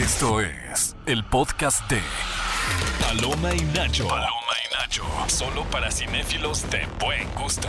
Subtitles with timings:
[0.00, 2.00] Esto es el podcast de
[3.02, 4.08] Paloma y Nacho.
[4.50, 5.04] Y Nacho.
[5.28, 7.68] Solo para cinéfilos de buen gusto.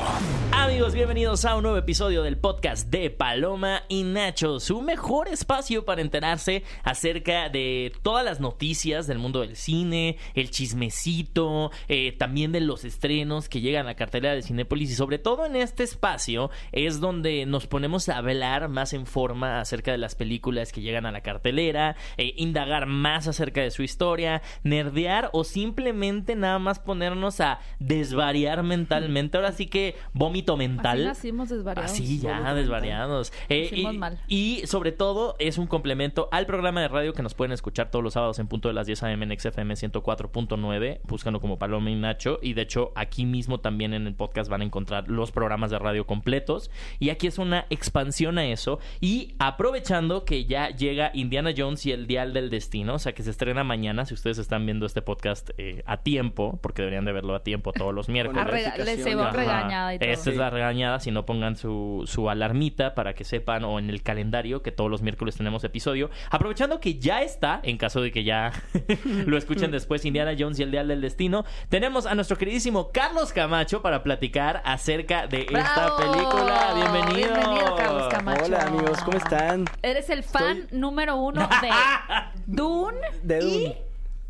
[0.52, 5.86] Amigos, bienvenidos a un nuevo episodio del podcast de Paloma y Nacho, su mejor espacio
[5.86, 12.52] para enterarse acerca de todas las noticias del mundo del cine, el chismecito, eh, también
[12.52, 15.84] de los estrenos que llegan a la cartelera de Cinépolis y sobre todo en este
[15.84, 20.82] espacio es donde nos ponemos a hablar más en forma acerca de las películas que
[20.82, 26.60] llegan a la cartelera, eh, indagar más acerca de su historia, nerdear o simplemente nada
[26.60, 29.38] más ponernos a desvariar mentalmente.
[29.38, 31.00] Ahora sí que vómito mental.
[31.08, 31.92] Así nacimos desvariados.
[31.92, 33.32] Así ya, desvariados.
[33.50, 34.20] Eh, y, mal.
[34.28, 38.04] y sobre todo es un complemento al programa de radio que nos pueden escuchar todos
[38.04, 39.26] los sábados en punto de las 10 a.m.
[39.26, 41.00] en XFM 104.9.
[41.04, 42.40] Búscalo como Paloma y Nacho.
[42.42, 45.80] Y de hecho, aquí mismo también en el podcast van a encontrar los programas de
[45.80, 46.72] radio completos.
[47.00, 48.80] Y aquí es una expansión a eso.
[49.00, 53.24] Y aprovechando que ya llega Indiana Jones y el Dial del Destino, o sea que
[53.24, 57.12] se estrena mañana, si ustedes están viendo este podcast eh, a tiempo, porque deberían de
[57.12, 58.46] verlo a tiempo todos los miércoles.
[58.46, 59.32] Rega- les Ajá.
[59.32, 60.10] regañada y todo.
[60.10, 63.90] Esta es la regañada, si no pongan su, su alarmita para que sepan o en
[63.90, 66.10] el calendario que todos los miércoles tenemos episodio.
[66.30, 68.52] Aprovechando que ya está, en caso de que ya
[69.26, 73.34] lo escuchen después, Indiana Jones y el Dial del Destino, tenemos a nuestro queridísimo Carlos
[73.34, 76.74] Camacho para platicar acerca de esta película.
[76.76, 77.34] Bienvenido.
[77.36, 78.46] Bienvenido, Carlos Camacho.
[78.46, 79.66] Hola amigos, ¿cómo están?
[79.82, 81.70] Eres el fan número uno de
[82.46, 83.78] Dune De y Dune.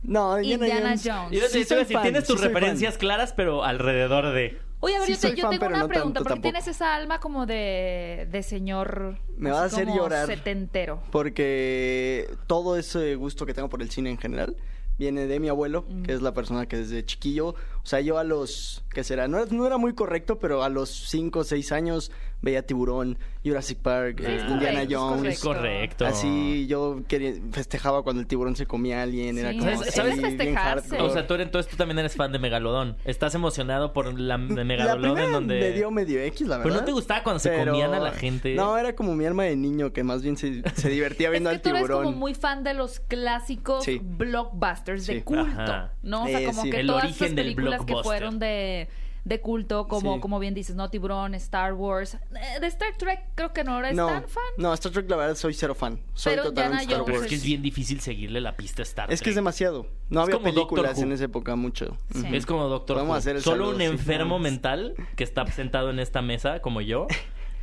[0.03, 1.31] No, Indiana Y Jones.
[1.31, 4.57] yo te Sí decir, fan, tienes sí tus soy referencias claras, pero alrededor de...
[4.83, 6.13] Oye, a ver, Sí yo, te- soy yo fan, tengo pero una no pregunta.
[6.19, 6.41] tanto ¿Por qué tampoco.
[6.41, 10.25] tienes esa alma como de, de señor Me así va a hacer como llorar.
[10.27, 11.03] setentero?
[11.11, 14.57] Porque todo ese gusto que tengo por el cine en general
[14.97, 16.03] viene de mi abuelo, Mm.
[16.03, 19.27] que es la persona que desde chiquillo, o sea, yo a los, ¿qué será?
[19.27, 22.11] No, era- no era muy correcto, pero a los 5 o 6 años
[22.43, 25.33] veía Tiburón, Jurassic Park, Sí, eh, es Indiana correcto, es Jones.
[25.35, 26.05] Es correcto.
[26.07, 30.17] Así yo quería, festejaba cuando el tiburón se comía a alguien, era como ¿sabes- sabes
[30.17, 30.57] bien.
[30.99, 32.97] O sea, tú, eres- entonces tú también eres fan de Megalodón.
[33.05, 35.59] ¿Estás emocionado por la de Megalodón primera en donde...
[35.59, 36.63] me dio medio X, la verdad.
[36.69, 38.55] Pero no te gustaba cuando se comían a la gente.
[38.55, 41.49] No, era como mi alma de niño que más bien se, se divertía Es viendo
[41.51, 42.03] que al tú eres tiburón.
[42.05, 43.99] como muy fan de los clásicos Sí.
[44.01, 45.21] blockbusters de Sí.
[45.21, 45.93] culto, Ajá.
[46.01, 46.23] ¿no?
[46.23, 46.69] O sea, Eh, como sí.
[46.71, 48.87] que El todas origen esas del películas que fueron de,
[49.23, 50.19] de culto, como, Sí.
[50.21, 50.89] como bien dices, ¿no?
[50.89, 52.15] Tiburón, Star Wars.
[52.15, 54.43] Eh, De Star Trek creo que no eres no, tan fan.
[54.57, 55.99] no, Star Trek la verdad soy cero fan.
[56.13, 57.21] Soy Pero totalmente Star Wars.
[57.23, 59.35] es que es bien difícil seguirle la pista a Star Es que es Trek.
[59.35, 59.85] demasiado.
[60.09, 61.97] No Es había películas en esa época mucho.
[62.13, 62.25] Sí.
[62.35, 63.13] Es como Doctor Who.
[63.13, 67.07] hacer el Solo saludo, un enfermo mental que está sentado en esta mesa, como yo,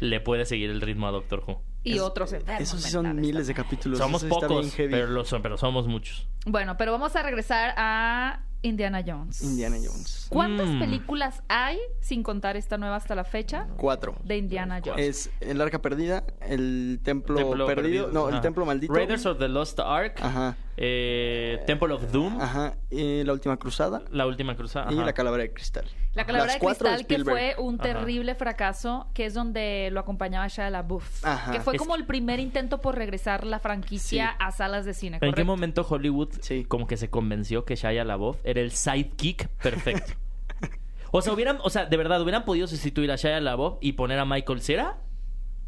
[0.00, 1.60] le puede seguir el ritmo a Doctor Who.
[1.82, 3.98] Y Es- otros enfermos Esos sí son miles de capítulos.
[3.98, 6.28] Somos pocos, pero, lo son- pero somos muchos.
[6.46, 9.42] Bueno, pero vamos a regresar a Indiana Jones.
[9.42, 10.26] Indiana Jones.
[10.30, 10.78] ¿Cuántas Mm.
[10.80, 14.16] películas hay, sin contar esta nueva hasta la fecha, Cuatro.
[14.24, 15.00] de Indiana Jones?
[15.00, 18.41] Es El Arca Perdida, El Templo, Templo Perdido, no, El.
[18.41, 18.92] Templo Maldito.
[18.92, 20.19] Raiders of the Lost Ark.
[20.20, 22.41] Ajá, eh, Temple of Doom.
[22.41, 22.75] ajá.
[22.91, 24.91] y La Última Cruzada La última cruzada.
[24.93, 25.05] y ajá.
[25.05, 25.84] La Calavera de Cristal.
[26.15, 27.83] La Calavera Las de cuatro Cristal, que fue un Ajá.
[27.83, 31.25] terrible fracaso, que es donde lo acompañaba Shia LaBeouf.
[31.25, 31.53] Ajá.
[31.53, 34.37] Que fue Es- como el primer intento por regresar la franquicia Sí.
[34.38, 36.65] a salas de cine, ¿En qué momento Hollywood Sí.
[36.65, 40.12] como que se convenció que Shia LaBeouf era el sidekick perfecto?
[41.11, 44.19] o sea, hubieran, o sea, de verdad hubieran podido sustituir a Shia LaBeouf y poner
[44.19, 44.97] a Michael Cera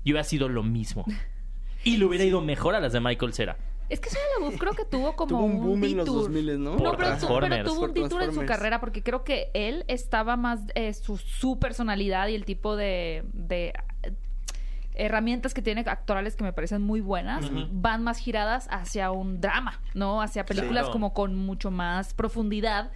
[0.05, 1.05] y hubiera sido lo mismo.
[1.85, 3.57] Y le hubiera ido mejor a las de Michael Cera.
[3.91, 6.23] Es que Shia LaBeouf creo que tuvo como Tuvo un boom en los detour.
[6.33, 6.77] 2000, ¿no?
[6.77, 7.65] Pero, tu- pero Transformers.
[7.65, 11.59] tuvo un detour en su carrera porque creo que él estaba más eh, su, su
[11.59, 13.73] personalidad y el tipo de, de,
[14.95, 19.81] herramientas que tiene actorales que me parecen muy buenas van más giradas hacia un drama,
[19.95, 20.21] ¿no?
[20.23, 20.93] Hacia películas Claro.
[20.93, 22.91] como con mucho más profundidad.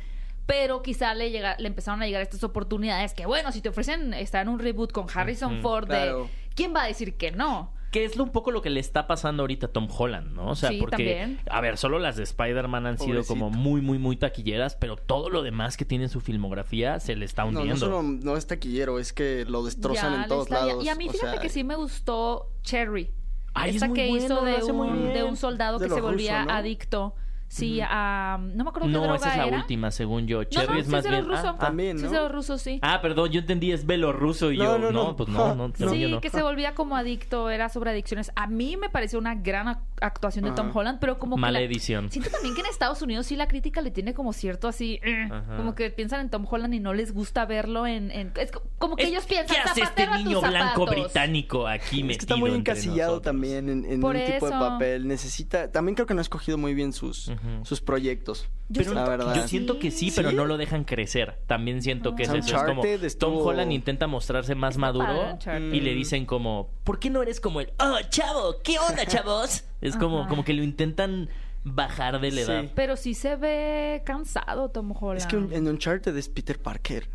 [0.47, 4.13] Pero quizá le, llega, le empezaron a llegar estas oportunidades que, bueno, si te ofrecen
[4.13, 5.63] estar en un reboot con Harrison.
[5.63, 6.27] Ford, de.
[6.55, 7.73] ¿quién va a decir que no?
[7.95, 10.49] Que es lo- un poco lo que le está pasando ahorita a Tom Holland, ¿no?
[10.49, 11.39] O sea, Sí, porque, también.
[11.49, 15.31] a ver, solo las de Spider-Man han sido como muy, muy, muy taquilleras, pero todo
[15.31, 17.75] lo demás que tiene en su filmografía se le está No, hundiendo.
[17.75, 20.85] no solo no es taquillero, es que lo destrozan Ya en todos está- lados.
[20.85, 23.11] Y a mí o fíjate sea, que sí me gustó Cherry.
[23.55, 26.01] Ay, es Esa muy que bueno, hizo de un, de un soldado De que se
[26.01, 26.59] volvía ruso, ¿no?
[26.59, 27.15] adicto.
[27.55, 28.37] Sí, a...
[28.41, 29.57] No me acuerdo qué No, droga esa es la era.
[29.59, 30.39] última, según yo.
[30.39, 31.27] No, Cherry no, es sí más es bien.
[31.33, 31.57] ah, ah.
[31.59, 32.27] También, Sí, ¿no?
[32.27, 32.81] es rusos, sí.
[32.83, 35.17] Ah, perdón, yo entendí es belorruso y No, yo, no, no, no.
[35.17, 38.33] pues no, no, Sí, que se volvía como adicto, era sobre adicciones.
[38.35, 40.79] A mí me pareció una gran ac- actuación de Tom Ajá.
[40.81, 42.11] Holland, pero como que Mala la- edición.
[42.11, 45.29] Siento también que en Estados Unidos sí la crítica le tiene como cierto así, eh,
[45.31, 45.57] Ajá.
[45.57, 48.11] como que piensan en Tom Holland y no les gusta verlo en...
[48.11, 50.41] en- es co- como que Es- ellos piensan, ¿Qué hace este "Zapatero a tus niño
[50.41, 51.05] blanco zapatos".
[51.05, 55.07] británico aquí Es metido que está muy encasillado también en, un tipo de papel.
[55.07, 55.71] Necesita.
[55.71, 57.31] También creo que no ha escogido muy bien sus,
[57.65, 58.49] Sus proyectos.
[58.69, 59.35] Yo Pero la verdad.
[59.35, 60.37] yo siento que sí, pero ¿Sí?
[60.37, 61.39] no lo dejan crecer.
[61.47, 62.57] También siento que es eso.
[62.57, 62.83] Es como
[63.19, 65.39] Tom Holland intenta mostrarse más maduro
[65.73, 69.65] y le dicen como, ¿por qué no eres como el, oh, chavo, ¿qué onda, chavos?
[69.81, 70.29] Es como, Ajá.
[70.29, 71.29] como que lo intentan
[71.67, 72.51] bajar de la Sí.
[72.53, 72.65] edad.
[72.75, 75.19] Pero sí se ve cansado Tom Holland.
[75.23, 77.09] Es que un- en Uncharted es Peter Parker.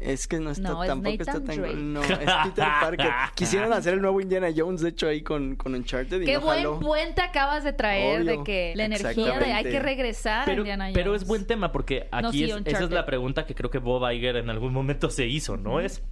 [0.00, 1.74] Es que no está No, es tampoco está tan Drake.
[1.74, 2.08] No, es
[2.44, 3.10] Peter Parker.
[3.34, 6.40] Quisieron hacer el nuevo Indiana Jones, de hecho, ahí con, con Uncharted y Qué no
[6.42, 6.78] buen jaló.
[6.78, 10.84] puente acabas de traer de que la energía de hay que regresar a Pero, Indiana
[10.84, 10.94] Jones.
[10.94, 13.70] pero es buen tema porque aquí No, sí, es- esa es la pregunta que creo
[13.70, 15.80] que Bob Iger en algún momento se hizo, ¿no?
[15.80, 16.02] Es,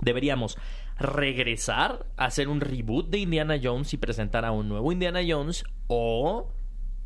[0.00, 0.58] deberíamos
[0.98, 5.64] regresar a hacer un reboot de Indiana Jones y presentar a un nuevo Indiana Jones
[5.86, 6.52] o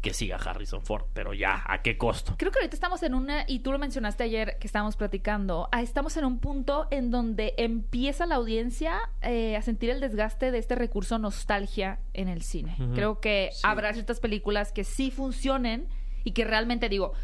[0.04, 2.34] que siga Harrison Ford, pero ya, ¿a qué costo?
[2.36, 5.80] Creo que ahorita estamos en una, y tú lo mencionaste ayer que estábamos platicando, ah,
[5.82, 10.58] estamos en un punto en donde empieza la audiencia eh, a sentir el desgaste de
[10.58, 12.76] este recurso nostalgia en el cine.
[12.94, 13.60] Creo que Sí.
[13.64, 15.88] habrá ciertas películas que sí funcionen
[16.22, 17.14] y que realmente digo,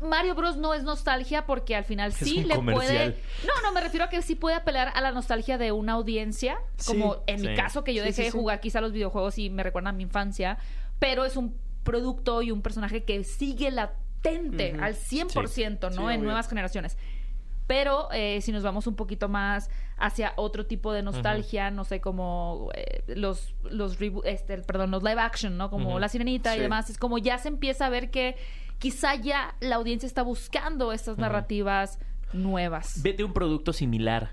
[0.00, 3.14] Mario Bros no es nostalgia porque al final sí le comercial.
[3.14, 3.22] puede...
[3.46, 6.58] No, no, me refiero a que sí puede apelar a la nostalgia de una audiencia,
[6.76, 6.92] Sí.
[6.92, 8.38] como en mi caso que yo Sí, dejé sí, de sí.
[8.38, 10.58] jugar quizá los videojuegos y me recuerdan a mi infancia,
[10.98, 15.90] pero es un producto y un personaje que sigue latente al 100%, ¿no?
[15.90, 16.18] Sí, en obvio.
[16.20, 16.96] nuevas generaciones.
[17.66, 22.00] Pero eh, si nos vamos un poquito más hacia otro tipo de nostalgia, no sé,
[22.00, 25.70] como eh, los, los este, perdón, los live action, ¿no?
[25.70, 25.98] Como.
[25.98, 28.36] La Sirenita y demás, es como ya se empieza a ver que
[28.78, 31.98] quizá ya la audiencia está buscando estas narrativas
[32.32, 33.00] nuevas.
[33.02, 34.30] Vete un producto similar.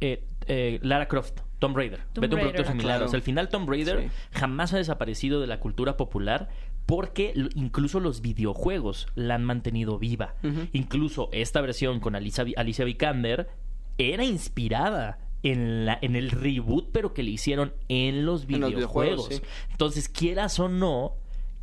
[0.00, 2.00] eh, eh, Lara Croft, Tomb Raider.
[2.12, 2.72] Tomb Vete un producto Raider.
[2.72, 2.96] Similar.
[2.96, 3.04] claro.
[3.06, 4.10] O sea, al final Tomb Raider Sí.
[4.32, 6.48] jamás ha desaparecido de la cultura popular
[6.92, 10.34] porque incluso los videojuegos la han mantenido viva.
[10.74, 13.48] Incluso esta versión con Alicia, Alicia Vikander
[13.96, 18.64] era inspirada en, la, en el reboot, pero que le hicieron en los En los
[18.74, 19.26] videojuegos.
[19.30, 19.42] videojuegos, sí.
[19.70, 21.14] Entonces, quieras o no,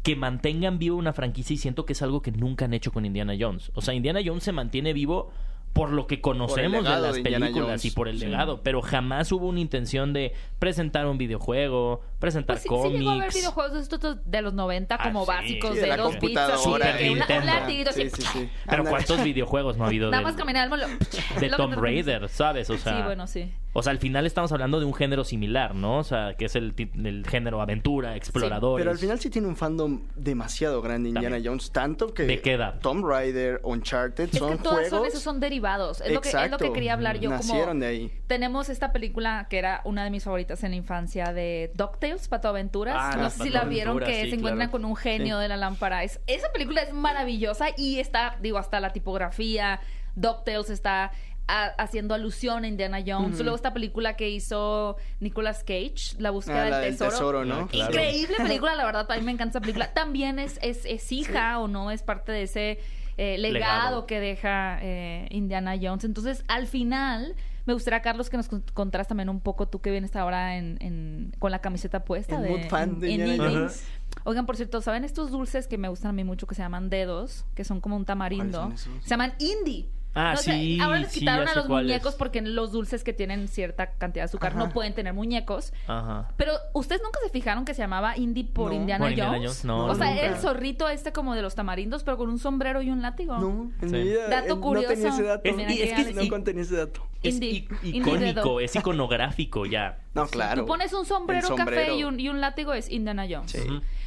[0.01, 3.05] que mantengan vivo una franquicia y siento que es algo que nunca han hecho con
[3.05, 3.71] Indiana Jones.
[3.75, 5.31] O sea, Indiana Jones se mantiene vivo
[5.73, 7.85] por lo que conocemos de las de películas Jones.
[7.85, 8.25] y por el Sí.
[8.25, 13.09] legado, pero jamás hubo una intención de presentar un videojuego, presentar Pues sí, sí llegó
[13.09, 13.35] a haber cómics.
[13.35, 15.27] videojuegos de estos de los 90 Ah, como sí.
[15.27, 18.09] básicos Sí, de, de la dos pizzas de una- un latiguito así.
[18.09, 18.49] Sí, sí, sí.
[18.69, 18.83] Pero.
[18.83, 20.87] ¿cuántos videojuegos no ha habido Nada más caminamos lo-
[21.39, 22.69] de Tomb Raider, ¿sabes?
[22.69, 23.51] O sea, sí, bueno, sí.
[23.71, 25.99] O sea, al final estamos hablando de un género similar, ¿no?
[25.99, 26.73] O sea, que es el,
[27.03, 28.81] el género aventura, exploradores.
[28.83, 31.51] Pero al final sí tiene un fandom demasiado grande Indiana También.
[31.51, 32.79] Jones, tanto que ¿De qué edad?
[32.79, 36.01] Tomb Raider, Uncharted Es son que todas son, esos son derivados.
[36.01, 36.73] Es lo, que, es lo que Exacto.
[36.73, 37.29] quería hablar yo.
[37.29, 38.11] Nacieron como de ahí.
[38.25, 42.47] Tenemos esta película que era una de mis favoritas en la infancia de DuckTales, Pato
[42.47, 42.95] Aventuras.
[42.97, 44.71] Ah, no sé si la vieron, que sí, se encuentran claro.
[44.71, 45.41] con un genio Sí.
[45.43, 46.03] de la lámpara.
[46.03, 49.79] Es, esa película es maravillosa y está, digo, hasta la tipografía.
[50.15, 51.11] DuckTales está
[51.49, 53.39] a- haciendo alusión a Indiana Jones.
[53.39, 57.11] Luego esta película que hizo Nicolas Cage, La búsqueda Ah, la del del tesoro.
[57.11, 57.67] tesoro, ¿no?
[57.67, 57.91] Claro.
[57.91, 59.93] Increíble película, la verdad, a mí me encanta esa película.
[59.93, 62.79] También es, es, es hija o no, es parte de ese
[63.17, 63.51] eh, legado,
[63.83, 64.05] Legado.
[64.05, 66.05] que deja eh, Indiana Jones.
[66.05, 67.35] Entonces, al final,
[67.65, 70.77] me gustaría, Carlos, que nos con- contaras también un poco, tú que vienes ahora en,
[70.79, 72.35] en- con la camiseta puesta.
[72.35, 73.49] En de, mood fan de en Indiana.
[73.51, 73.85] Jones.
[74.23, 76.89] Oigan, por cierto, ¿saben estos dulces que me gustan a mí mucho que se llaman
[76.89, 77.45] dedos?
[77.55, 78.71] Que son como un tamarindo.
[78.75, 79.89] Se llaman indie.
[80.15, 83.47] Ah, No sí, ahora les sí, quitaron a los muñecos porque los dulces que tienen
[83.47, 85.71] cierta cantidad de azúcar no pueden tener muñecos.
[85.87, 86.29] Ajá.
[86.35, 88.77] Pero ustedes nunca se fijaron que se llamaba Indy por No.
[88.77, 89.43] Indiana, Por Indiana Jones?
[89.49, 90.25] Jones, no, o sea, nunca.
[90.25, 93.37] el zorrito este como de los tamarindos, pero con un sombrero y un látigo.
[93.37, 93.95] No, en Sí.
[93.95, 94.87] mi vida Dato eh, curioso.
[94.89, 95.41] no tenía ese dato.
[95.47, 97.05] Es- y que es que no contenía ese dato.
[97.21, 97.39] es
[97.83, 99.99] icónico, es iconográfico ya.
[100.13, 100.61] No, claro.
[100.61, 103.51] Tú pones un sombrero, café y un, y un látigo es Indiana Jones.
[103.51, 103.59] Sí.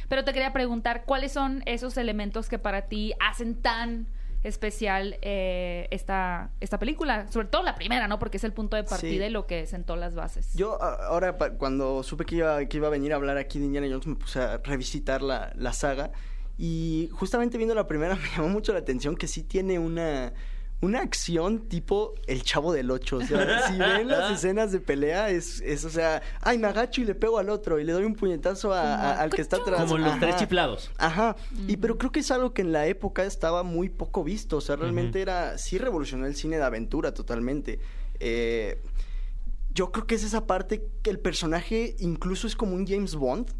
[0.09, 4.07] Pero te quería preguntar, ¿cuáles son esos elementos que para ti hacen tan
[4.43, 7.27] especial eh, esta, esta película?
[7.31, 8.19] Sobre todo la primera, ¿no?
[8.19, 9.29] Porque es el punto de partida Sí.
[9.29, 10.53] y lo que sentó las bases.
[10.53, 13.87] Yo ahora cuando supe que iba, que iba a venir a hablar aquí de Indiana
[13.89, 16.11] Jones me puse a revisitar la, la saga
[16.57, 20.33] y justamente viendo la primera me llamó mucho la atención que sí tiene una,
[20.83, 23.17] una acción tipo el chavo del ocho.
[23.17, 27.01] O sea, si ven las escenas de pelea es, es, o sea, ay, me agacho
[27.01, 29.57] y le pego al otro y le doy un puñetazo a- a- al que está
[29.57, 29.81] atrás.
[29.83, 30.19] Como los Ajá.
[30.19, 30.91] tres chiflados.
[30.97, 31.35] Ajá,
[31.67, 34.61] y pero creo que es algo que en la época estaba muy poco visto, o
[34.61, 37.79] sea, realmente era, sí revolucionó el cine de aventura totalmente.
[38.19, 38.81] Eh,
[39.73, 43.51] yo creo que es esa parte que el personaje incluso es como un James Bond,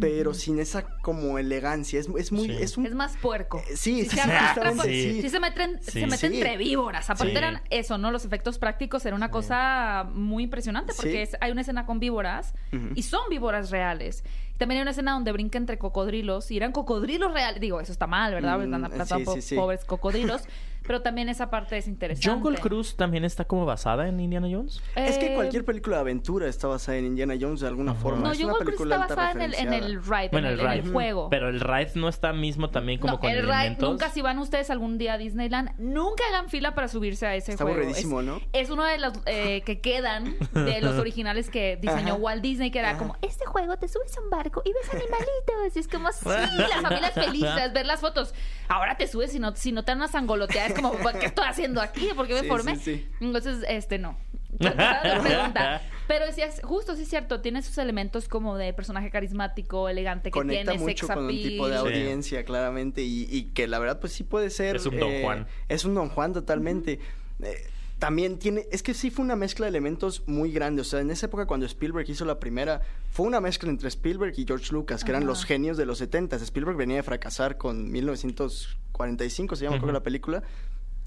[0.00, 2.56] pero sin esa como elegancia, es, es muy, Sí.
[2.60, 2.86] es un...
[2.86, 3.58] Es más puerco.
[3.58, 5.20] Eh, sí, sí, se sí, arrastra sí.
[5.22, 6.00] sí se meten, Sí.
[6.00, 6.36] se meten Sí.
[6.38, 7.10] entre víboras.
[7.10, 7.36] Aparte Sí.
[7.38, 8.10] eran eso, ¿no?
[8.10, 11.18] Los efectos prácticos era una cosa muy impresionante porque Sí.
[11.18, 12.54] es- hay una escena con víboras
[12.94, 14.24] y son víboras reales.
[14.58, 17.60] También hay una escena donde brinca entre cocodrilos y eran cocodrilos reales.
[17.60, 18.58] Digo, eso está mal, ¿verdad?
[18.58, 19.56] Mm, Están po- sí, sí.
[19.56, 20.42] pobres cocodrilos.
[20.86, 22.28] pero también esa parte es interesante.
[22.28, 24.80] Jungle Cruise también está como basada en Indiana Jones.
[24.96, 28.22] Es que Eh, cualquier película de aventura está basada en Indiana Jones de alguna forma.
[28.28, 30.48] No, es una Jungle Cruise película está alta basada en el, en el ride, Bueno,
[30.48, 30.86] en, el el, en ride.
[30.86, 31.28] el juego.
[31.30, 33.88] Pero el ride no está mismo también como No, con el ride, elementos.
[33.90, 37.52] nunca si van ustedes algún día a Disneyland, nunca hagan fila para subirse a ese
[37.52, 37.78] Está juego.
[37.80, 38.40] aburridísimo, es, ¿no?
[38.52, 42.22] Es uno de los eh, que quedan de los originales que diseñó Ajá.
[42.22, 42.98] Walt Disney, que era Ajá.
[42.98, 45.76] como, este juego te subes a un barco y ves animalitos.
[45.76, 48.34] Y es como, sí, las familias felices, ver las fotos.
[48.68, 51.44] Ahora te subes y no, si no te van a sangolotear, es como, ¿qué estoy
[51.48, 52.08] haciendo aquí?
[52.16, 52.76] ¿Por qué me Sí, formé?
[52.76, 53.08] sí, sí.
[53.20, 54.18] Entonces, este, no.
[54.58, 55.82] Pregunta.
[56.08, 60.32] Pero es, justo, sí es cierto, tiene sus elementos como de personaje carismático, elegante, que
[60.32, 61.42] Conecta tiene mucho sex con un appeal.
[61.48, 61.80] tipo de Sí.
[61.80, 64.76] audiencia, claramente, y, y que la verdad, pues sí puede ser.
[64.76, 65.46] Es un Don Juan.
[65.68, 66.98] Es un Don Juan totalmente.
[67.42, 67.66] Eh,
[68.02, 70.82] también tiene, es que sí fue una mezcla de elementos muy grande.
[70.82, 72.80] O sea, en esa época cuando Spielberg hizo la primera,
[73.12, 75.28] fue una mezcla entre Spielberg y George Lucas, que eran Ajá.
[75.28, 76.34] los genios de los 70.
[76.34, 79.92] Spielberg venía de fracasar con 1945, se llama creo que Ujú.
[79.94, 80.42] la película,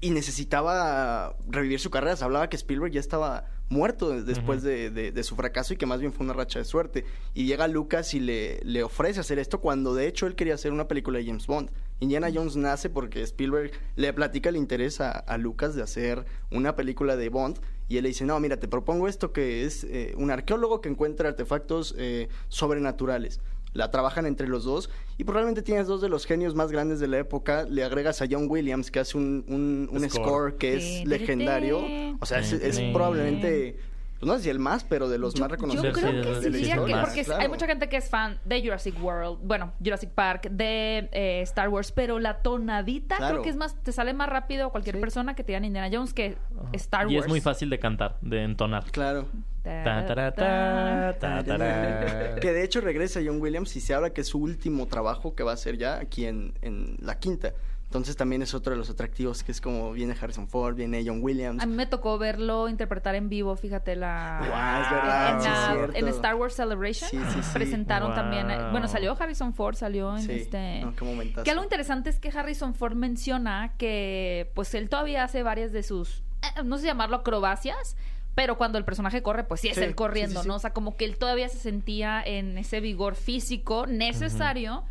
[0.00, 2.16] y necesitaba revivir su carrera.
[2.16, 4.68] Se hablaba que Spielberg ya estaba muerto de- después Ujú.
[4.68, 7.04] de, de- de su fracaso y que más bien fue una racha de suerte.
[7.34, 10.72] Y llega Lucas y le, le ofrece hacer esto cuando de hecho él quería hacer
[10.72, 11.70] una película de James Bond.
[12.00, 16.76] Indiana Jones nace porque Spielberg le platica el interés a, a Lucas de hacer una
[16.76, 20.14] película de Bond y él le dice, no, mira, te propongo esto que es eh,
[20.16, 23.40] un arqueólogo que encuentra artefactos eh, sobrenaturales.
[23.72, 27.08] La trabajan entre los dos y probablemente tienes dos de los genios más grandes de
[27.08, 27.64] la época.
[27.64, 30.24] Le agregas a John Williams que hace un, un, un Score.
[30.24, 31.82] score que es legendario.
[32.18, 33.76] O sea, es, probablemente,
[34.18, 35.84] pues no sé si el más, pero de los Yo- más reconocidos.
[35.86, 37.42] Yo creo que sí, diría que porque Claro.
[37.42, 41.68] hay mucha gente que es fan de Jurassic World, bueno, Jurassic Park, de eh, Star
[41.68, 43.34] Wars, pero la tonadita Claro.
[43.34, 45.00] creo que es más, te sale más rápido a cualquier Sí.
[45.00, 46.36] persona que te digan Indiana Jones que
[46.72, 47.26] Star Y Wars.
[47.26, 48.84] es muy fácil de cantar, de entonar.
[48.90, 49.26] Claro.
[49.62, 51.56] Ta, Ta, ta, ta, ta, ta, ta.
[52.40, 55.42] Que de hecho regresa John Williams y se habla que es su último trabajo que
[55.42, 57.52] va a hacer ya aquí en, en la quinta.
[57.86, 61.20] Entonces también es otro de los atractivos que es como viene Harrison Ford, viene John
[61.22, 61.62] Williams.
[61.62, 64.38] A mí me tocó verlo interpretar en vivo, fíjate, la...
[64.46, 65.96] Guau, es verdad, en, sí, la- es cierto.
[65.98, 67.50] en Star Wars Celebration Sí, sí, sí.
[67.54, 68.16] presentaron Wow.
[68.16, 68.50] también...
[68.50, 70.80] eh, Bueno, salió Harrison Ford, salió en Sí, este...
[70.80, 71.44] no, qué momentazo.
[71.44, 75.84] Que algo interesante es que Harrison Ford menciona que pues él todavía hace varias de
[75.84, 77.96] sus, eh, no sé llamarlo acrobacias,
[78.34, 80.48] pero cuando el personaje corre, pues sí es Sí, él corriendo, sí, sí, sí.
[80.48, 80.56] ¿no?
[80.56, 84.82] O sea, como que él todavía se sentía en ese vigor físico necesario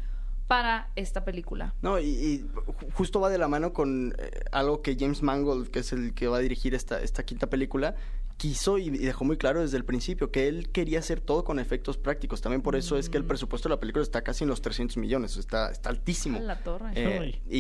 [0.48, 1.74] para esta película.
[1.82, 5.70] No, y, y ju- justo va de la mano con eh, algo que James Mangold,
[5.70, 7.96] que es el que va a dirigir esta, esta quinta película,
[8.38, 11.58] quiso y, y dejó muy claro desde el principio que él quería hacer todo con
[11.60, 12.42] efectos prácticos.
[12.42, 13.28] También por eso es que el Mm.
[13.28, 16.40] presupuesto de la película está casi en los 300 millones, está, está altísimo.
[16.40, 16.92] La torre.
[16.96, 17.60] Eh, y,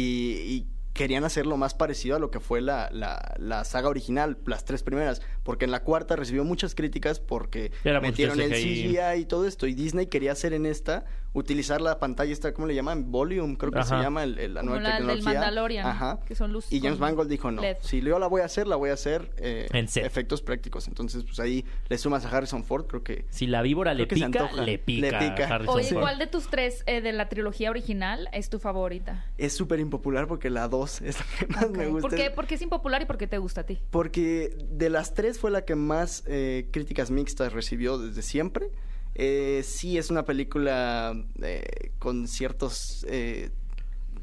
[0.54, 4.63] y querían hacerlo más parecido a lo que fue la, la, la saga original, las
[4.63, 8.89] tres primeras, porque en la cuarta recibió muchas críticas porque Era metieron el CGI.
[8.94, 11.04] CGI y todo esto, y Disney quería hacer en esta,
[11.36, 13.12] utilizar la pantalla esta, ¿cómo le llaman?
[13.12, 13.98] Volume, creo que Ajá.
[13.98, 15.34] se llama el- el- la Como nueva la del tecnología.
[15.39, 16.20] Mandalorian, Ajá.
[16.25, 17.77] que son luces Y James Mangold dijo, no, LED.
[17.82, 20.06] si yo la voy a hacer, la voy a hacer eh, En set.
[20.06, 20.88] efectos prácticos.
[20.88, 23.25] Entonces, pues ahí le sumas a Harrison Ford, creo que...
[23.30, 24.63] Si la víbora le pica, antoja.
[24.63, 25.20] le pica.
[25.20, 25.48] Le pica.
[25.54, 26.01] Harrison Oye, Ford.
[26.01, 29.25] ¿cuál de tus tres eh, de la trilogía original es tu favorita?
[29.38, 31.92] Es súper impopular porque la 2 es la que más me Ok.
[31.92, 32.08] gusta.
[32.10, 33.80] ¿Por qué, por qué es impopular y por qué te gusta a ti?
[33.92, 38.70] Porque de las tres fue la que más eh, críticas mixtas recibió desde siempre.
[39.16, 43.50] Eh, sí es una película eh, con ciertos eh,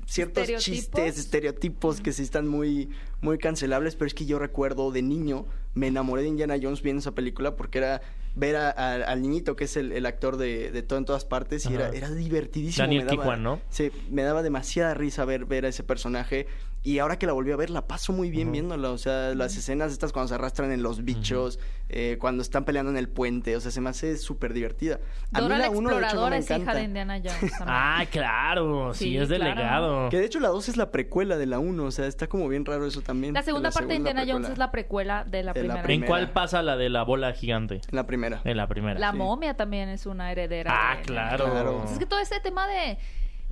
[0.07, 0.65] ciertos ¿Estereotipos?
[0.65, 2.91] chistes, estereotipos que sí están muy
[3.23, 7.01] muy cancelables, pero es que yo recuerdo de niño me enamoré de Indiana Jones viendo
[7.01, 8.03] esa película porque era
[8.35, 11.25] ver a- a- al niñito que es el, el actor de, de todo en todas
[11.25, 12.83] partes y era, era divertidísimo.
[12.87, 13.61] Daniel me daba- ¿no?
[13.71, 16.47] Sí, me daba demasiada risa ver, ver a ese personaje.
[16.85, 18.91] Y ahora que la volví a ver, la paso muy bien viéndola.
[18.91, 22.91] O sea, las escenas estas cuando se arrastran en los bichos, eh, cuando están peleando
[22.91, 23.55] en el puente.
[23.55, 24.99] O sea, se me hace súper divertida.
[25.33, 26.75] A mí Dora la uno, de hecho, no exploradora me es hija encanta.
[26.79, 27.69] de Indiana Jones también.
[27.69, 28.95] Ah, claro.
[28.95, 29.45] Sí, Sí, es claro.
[29.45, 30.09] delegado.
[30.11, 31.85] Que de hecho la 2 es la precuela de la 1.
[31.85, 33.35] O sea, está como bien raro eso también.
[33.35, 35.81] La segunda parte de Indiana Jones es la precuela de la De la primera.
[35.81, 36.09] ¿En primera.
[36.09, 37.77] cuál pasa la de la bola gigante?
[37.77, 38.41] En la primera.
[38.43, 38.99] En la primera.
[38.99, 39.17] La Sí.
[39.19, 40.71] momia también es una heredera.
[40.75, 41.45] Ah, de- claro.
[41.51, 41.85] Claro.
[41.91, 42.99] Es que todo ese tema de.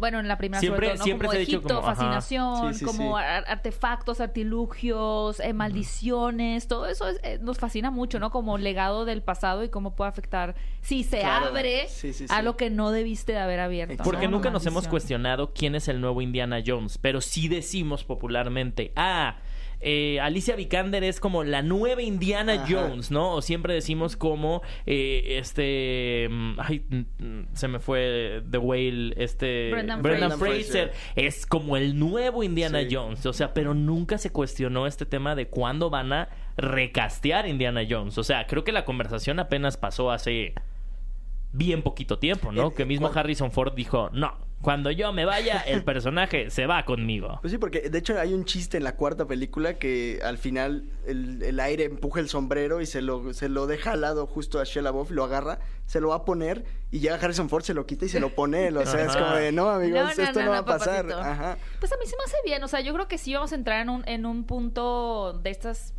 [0.01, 1.05] Bueno, en la primera Siempre- sobre todo, ¿no?
[1.05, 3.23] siempre como se ha dicho Egipto, como, fascinación, Sí, sí, como sí.
[3.25, 8.31] ar- artefactos, artilugios, eh, maldiciones, todo eso es- eh, nos fascina mucho, ¿no?
[8.31, 11.47] Como legado del pasado y cómo puede afectar si se Claro.
[11.49, 13.93] abre Sí, sí, a lo que no debiste de haber abierto.
[13.93, 14.11] Exacto.
[14.11, 14.33] Porque ¿no?
[14.39, 19.37] nunca nos hemos cuestionado quién es el nuevo Indiana Jones, pero sí decimos popularmente, ah,
[19.81, 22.67] eh, Alicia Vikander es como la nueva Indiana Ajá.
[22.69, 23.35] Jones, ¿no?
[23.35, 29.15] O siempre decimos como eh, este, mm, ay, mm, mm, se me fue The Whale,
[29.17, 30.91] este Brendan Brendan Fraser.
[30.91, 32.95] Fraser es como el nuevo Indiana Sí.
[32.95, 37.83] Jones, o sea, pero nunca se cuestionó este tema de cuándo van a recastear Indiana
[37.89, 40.55] Jones, o sea, creo que la conversación apenas pasó hace
[41.53, 42.69] bien poquito tiempo, ¿no?
[42.69, 46.85] Eh, que mismo Harrison Ford dijo, no, Cuando yo me vaya, el personaje se va
[46.85, 47.39] conmigo.
[47.41, 50.85] Pues sí, porque de hecho hay un chiste en la cuarta película que al final
[51.07, 54.61] el, el aire empuja el sombrero y se lo, se lo deja al lado justo
[54.61, 57.73] a Shia LaBeouf, lo agarra, se lo va a poner y llega Harrison Ford, se
[57.73, 58.77] lo quita y se lo pone él.
[58.77, 61.11] O sea, es como de, no, amigos, No, no, esto no, no, va a pasar.
[61.11, 61.57] Ajá.
[61.79, 63.55] Pues a mí se me hace bien, o sea, yo creo que sí vamos a
[63.55, 65.95] entrar en un, en un punto de estas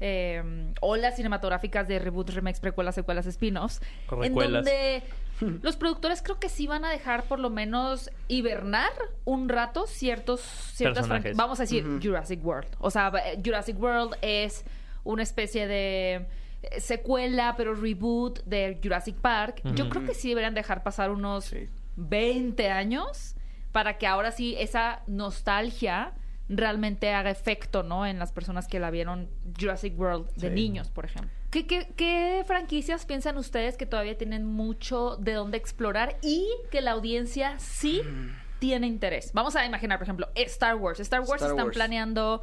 [0.00, 4.64] eh, olas cinematográficas de reboots, remakes, precuelas, secuelas, spin-offs, en Recuelas.
[4.64, 5.02] donde
[5.62, 8.90] los productores creo que sí van a dejar por lo menos hibernar
[9.24, 11.84] un rato ciertos ciertas vamos a decir.
[12.02, 14.64] Jurassic World, o sea, eh, Jurassic World es
[15.04, 16.26] una especie de
[16.62, 19.62] eh, secuela pero reboot de Jurassic Park.
[19.74, 21.68] Yo creo que sí deberían dejar pasar unos Sí.
[21.96, 23.34] 20 años
[23.72, 26.12] para que ahora sí esa nostalgia
[26.48, 28.06] realmente haga efecto, ¿no?
[28.06, 30.54] En las personas que la vieron Jurassic World de Sí.
[30.54, 31.30] niños, por ejemplo.
[31.50, 36.80] ¿Qué, qué, qué franquicias piensan ustedes que todavía tienen mucho de dónde explorar y que
[36.80, 38.36] la audiencia sí Mm.
[38.58, 39.32] tiene interés?
[39.32, 41.00] Vamos a imaginar, por ejemplo, Star Wars.
[41.00, 41.74] Star Wars Star están Wars.
[41.74, 42.42] planeando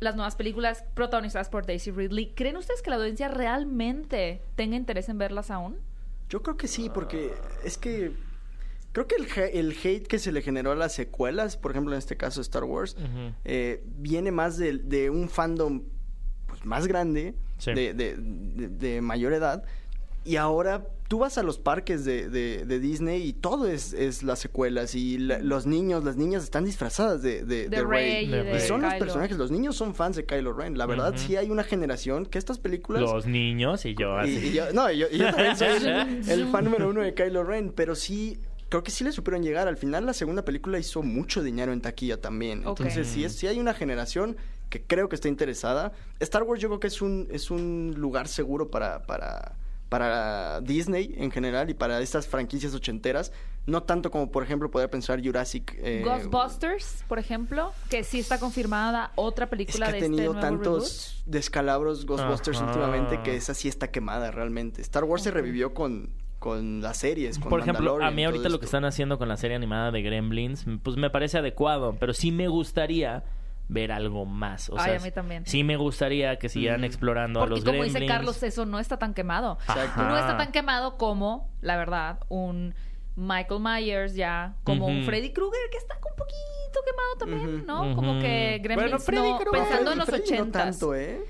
[0.00, 2.32] las nuevas películas protagonizadas por Daisy Ridley.
[2.34, 5.78] ¿Creen ustedes que la audiencia realmente tenga interés en verlas aún?
[6.28, 7.32] Yo creo que sí, porque
[7.64, 8.12] es que
[9.06, 11.98] creo que el, el hate que se le generó a las secuelas, por ejemplo en
[11.98, 13.32] este caso Star Wars, Ujú.
[13.44, 15.82] eh, viene más de, de un fandom
[16.46, 17.72] pues, más grande, Sí.
[17.74, 19.64] de, de- de- de mayor edad.
[20.24, 24.22] Y ahora tú vas a los parques de, de- de Disney y todo es, es
[24.22, 24.94] las secuelas.
[24.94, 28.56] Y la- los niños, las niñas están disfrazadas de, de, De, de Rey y Rey.
[28.56, 29.04] Y son los Kylo.
[29.06, 30.76] personajes, los niños son fans de Kylo Ren.
[30.78, 31.18] La verdad, Ujú.
[31.18, 34.46] sí hay una generación que estas películas Los niños y yo y, así.
[34.48, 35.68] y yo, no, y yo, y yo también soy
[36.28, 38.38] el fan número uno de Kylo Ren, pero sí,
[38.68, 39.68] creo que sí le supieron llegar.
[39.68, 42.64] Al final, la segunda película hizo mucho dinero en taquilla también.
[42.66, 44.36] Entonces, sí, es, sí hay una generación
[44.68, 45.92] que creo que está interesada.
[46.20, 49.56] Star Wars yo creo que es un, es un lugar seguro para, para,
[49.88, 53.32] para Disney en general y para estas franquicias ochenteras.
[53.66, 55.74] No tanto como, por ejemplo, poder pensar Jurassic...
[55.78, 60.10] eh, Ghostbusters, por ejemplo, que sí está confirmada otra Es película que ha de este
[60.10, 62.66] tenido nuevo tantos descalabros Ghostbusters Ajá.
[62.66, 64.80] últimamente que esa sí está quemada realmente.
[64.80, 68.58] Star Wars se revivió con, con las series, con Por ejemplo, a mí ahorita lo
[68.60, 72.30] que están haciendo con la serie animada de Gremlins, pues me parece adecuado, pero sí
[72.32, 73.24] me gustaría
[73.68, 74.70] ver algo más.
[74.70, 75.44] O Ay, sea, a mí también.
[75.46, 76.84] Sí me gustaría que siguieran Mm.
[76.84, 77.94] explorando a Porque los como Gremlins.
[77.94, 79.58] dice Carlos, eso no está tan quemado.
[79.68, 80.02] Exacto.
[80.04, 82.74] No está tan quemado como, la verdad, un
[83.16, 85.02] Michael Myers ya, como un.
[85.04, 87.66] Freddy Krueger que está un poquito quemado también, Ujú.
[87.66, 87.96] ¿no?
[87.96, 88.20] Como Ujú.
[88.20, 90.78] que Gremlins Bueno, Freddy no, Krueger- pensando en los Freddy no ochentas.
[90.78, 91.20] tanto, ¿eh?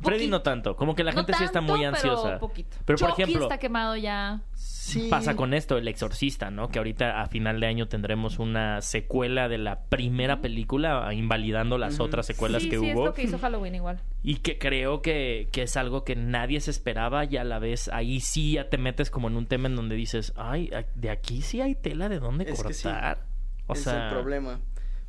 [0.00, 2.38] Freddy no tanto, como que la No gente sí está tanto, muy pero ansiosa.
[2.38, 2.76] poquito.
[2.84, 4.40] Pero por Chucky ejemplo, está quemado ya.
[4.54, 5.08] Sí.
[5.10, 6.68] pasa con esto, El Exorcista, ¿no?
[6.68, 12.00] Que ahorita a final de año tendremos una secuela de la primera película, invalidando las
[12.00, 13.04] otras secuelas sí, que sí, es hubo.
[13.06, 14.00] lo que hizo Halloween igual.
[14.22, 17.88] Y que creo que, que es algo que nadie se esperaba y a la vez
[17.92, 21.42] ahí sí ya te metes como en un tema en donde dices, ay, de aquí
[21.42, 22.84] sí hay tela de dónde Es que sí.
[22.84, 23.26] cortar.
[23.66, 24.60] O es sea, el problema.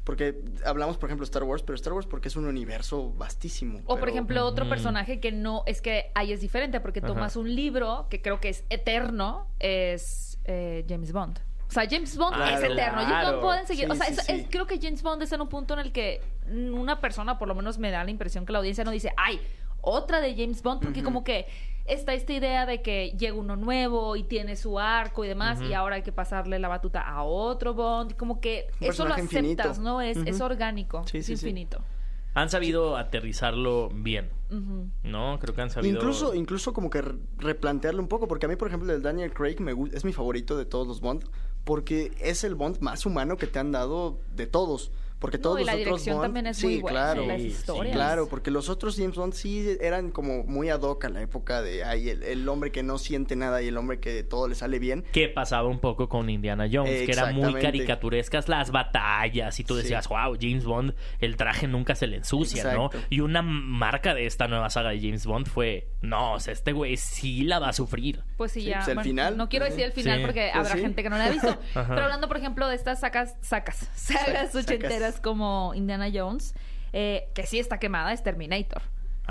[0.10, 3.80] Porque hablamos, por ejemplo, Star Wars, pero Star Wars porque es un universo vastísimo.
[3.86, 7.10] O por ejemplo, otro personaje que no, es que ahí es diferente, porque Ajá.
[7.10, 11.40] tomas un libro que creo que es eterno, es eh, James Bond.
[11.68, 13.02] O sea, James Bond Claro, es eterno.
[13.06, 13.28] James.
[13.30, 13.86] Bond pueden seguir.
[13.86, 14.32] Sí, o sea, sí, es- sí.
[14.32, 17.48] es- creo que James Bond está en un punto en el que una persona, por
[17.48, 19.40] lo menos me da la impresión que la audiencia no dice, ay,
[19.82, 21.46] otra de James Bond, porque como que
[21.90, 25.74] está esta idea de que llega uno nuevo y tiene su arco y demás, y
[25.74, 28.16] ahora hay que pasarle la batuta a otro Bond.
[28.16, 29.74] Como que Un eso lo aceptas, infinito.
[29.82, 30.02] ¿no?
[30.02, 31.48] Es, es orgánico, Sí, es sí, sí.
[31.48, 31.82] infinito.
[32.36, 34.30] han sabido aterrizarlo bien.
[35.04, 35.38] ¿no?
[35.40, 35.96] Creo que han sabido...
[35.98, 39.32] Incluso, incluso como que re- replantearlo un poco, porque a mí, por ejemplo, el Daniel
[39.34, 41.26] Craig me es mi favorito de todos los Bond,
[41.64, 44.92] porque es el Bond más humano que te han dado de todos.
[45.20, 47.24] Porque No, todos y los la otros dirección Bond, también es sí, muy buena, claro,
[47.24, 47.96] y las Sí, sí, historias.
[47.96, 51.62] Claro, porque los otros James Bond sí eran como muy ad hoc a la época
[51.62, 54.56] de ay, el, el hombre que no siente nada y el hombre que todo le
[54.56, 55.04] sale bien.
[55.12, 59.76] que pasaba un poco con Indiana Jones, que eran muy caricaturescas las batallas y tú
[59.76, 59.82] Sí.
[59.84, 62.86] decías, wow, James Bond, el traje nunca se le ensucia, ¿no?
[62.88, 63.08] Exacto.
[63.10, 66.72] Y una marca de esta nueva saga de James Bond fue, no, o sea, este
[66.72, 68.22] güey sí la va a sufrir.
[68.38, 68.78] Pues sí, Sí, ya.
[68.78, 70.26] pues el bueno, final, No quiero decir el final Sí.
[70.26, 70.82] porque Pues habrá sí.
[70.82, 71.58] gente que no la ha visto.
[71.74, 74.56] Pero hablando, por ejemplo, de estas sacas, sacas, sagas Sacas.
[74.56, 76.54] ochenteras como Indiana Jones,
[76.94, 78.82] eh, que sí está quemada, es Terminator.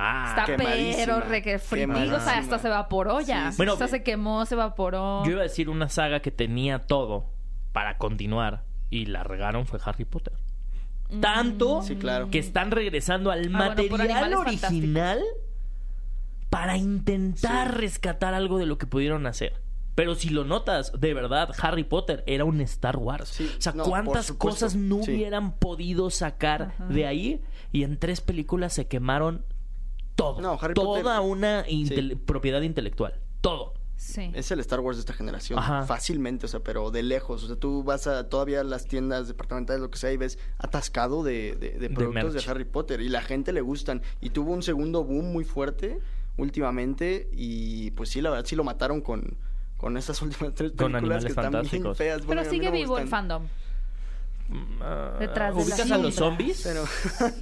[0.00, 3.46] Ah, está pero re que fritido, o sea, hasta se evaporó ya.
[3.46, 5.24] Sí, sí, Bueno, o sea, se quemó, se evaporó.
[5.24, 7.26] yo iba a decir una saga que tenía todo
[7.72, 10.34] para continuar y la regaron fue Harry Potter.
[11.10, 11.20] Mm.
[11.20, 12.30] Tanto Sí, claro.
[12.30, 15.20] que están regresando al Ah, material original
[16.48, 19.54] para intentar rescatar algo de lo que pudieron hacer.
[19.98, 23.30] Pero si lo notas, de verdad, Harry Potter era un Star Wars.
[23.30, 25.10] Sí, o sea, no, ¿cuántas cosas no sí.
[25.12, 26.84] hubieran podido sacar Ajá.
[26.86, 27.42] de ahí?
[27.72, 29.44] Y en tres películas se quemaron
[30.14, 30.40] todo.
[30.40, 31.64] No, Harry Toda Potter- una
[32.26, 33.14] propiedad intelectual.
[33.40, 33.74] Todo.
[33.96, 34.30] Sí.
[34.34, 35.82] Es el Star Wars de esta generación, Ajá.
[35.82, 37.42] fácilmente, o sea, pero de lejos.
[37.42, 40.38] O sea, tú vas a todavía a las tiendas departamentales, lo que sea, y ves
[40.58, 42.48] atascado de, de- de productos de.
[42.48, 43.00] Harry Potter.
[43.00, 44.02] Y la gente le gustan.
[44.20, 45.98] Y tuvo un segundo boom muy fuerte
[46.36, 47.28] últimamente.
[47.32, 49.36] Y pues sí, la verdad, sí lo mataron con,
[49.78, 51.96] con estas últimas tres Con películas Animales que están bien Fantásticos.
[51.98, 52.26] feas.
[52.26, 53.46] Bueno, Pero sigue no vivo el fandom.
[54.80, 56.62] Ah, Detrás de ¿Ubicas la a los zombies?
[56.64, 56.84] Pero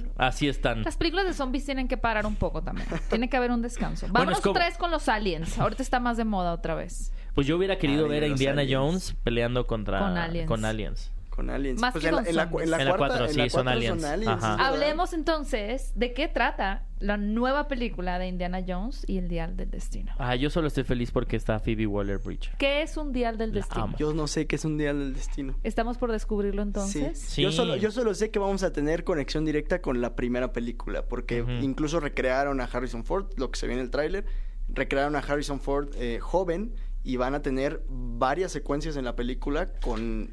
[0.17, 0.83] Así están.
[0.83, 2.87] Las películas de zombies tienen que parar un poco también.
[3.09, 4.07] Tiene que haber un descanso.
[4.07, 5.57] Bueno, Vámonos es como- otra vez con los aliens.
[5.57, 7.13] Ahorita está más de moda otra vez.
[7.33, 8.81] Pues yo hubiera querido Ay, ver a Indiana aliens.
[8.81, 10.47] Jones peleando contra Con aliens.
[10.49, 11.11] con aliens.
[11.37, 11.79] Con aliens.
[11.79, 13.31] Más Pues que en, la, con en, la, en la En la cuarta, cuatro, en
[13.31, 14.43] sí, la son cuatro aliens.
[14.43, 19.69] Hablemos entonces de qué trata la nueva película de Indiana Jones y el Dial del
[19.69, 20.11] Destino.
[20.17, 22.53] Ah, yo solo estoy feliz porque está Phoebe Waller-Bridge.
[22.57, 23.83] ¿Qué es un Dial del La Destino?
[23.83, 23.97] amo.
[23.99, 25.55] Yo no sé qué es un día del destino.
[25.63, 27.19] Estamos por descubrirlo entonces.
[27.19, 27.43] Sí.
[27.43, 31.03] Yo, solo, yo solo sé que vamos a tener conexión directa con la primera película,
[31.05, 34.25] porque incluso recrearon a Harrison Ford, lo que se ve en el tráiler,
[34.69, 36.73] recrearon a Harrison Ford eh, joven
[37.03, 40.29] y van a tener varias secuencias en la película con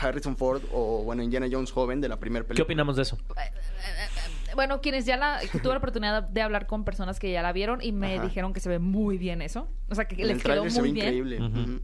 [0.00, 2.56] Harrison Ford o, bueno, Indiana Jones joven de la primera película.
[2.56, 3.18] ¿Qué opinamos de eso?
[4.54, 7.80] Bueno, quienes ya la tuve la oportunidad de hablar con personas que ya la vieron
[7.82, 8.24] y me Ajá.
[8.24, 9.66] dijeron que se ve muy bien eso.
[9.88, 11.06] O sea, que En les el quedó tráiler se muy ve bien.
[11.06, 11.80] increíble.